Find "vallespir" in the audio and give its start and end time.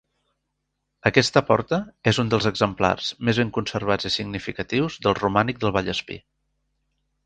5.81-6.23